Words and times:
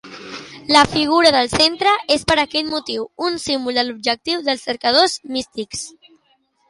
La 0.75 0.83
figura 0.93 1.31
del 1.35 1.49
centre 1.51 1.91
és, 2.15 2.25
per 2.31 2.37
aquest 2.43 2.71
motiu, 2.77 3.05
un 3.29 3.37
símbol 3.47 3.79
de 3.81 3.85
l'objectiu 3.87 4.43
dels 4.49 4.65
cercadors 4.71 5.17
místics. 5.37 5.85